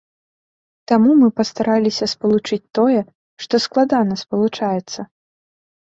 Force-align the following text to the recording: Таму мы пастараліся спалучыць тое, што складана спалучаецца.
Таму 0.91 1.11
мы 1.21 1.29
пастараліся 1.41 2.09
спалучыць 2.15 2.61
тое, 2.79 3.01
што 3.47 3.53
складана 3.69 4.15
спалучаецца. 4.27 5.01